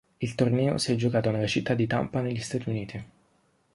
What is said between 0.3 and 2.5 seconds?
torneo si è giocato nella città di Tampa negli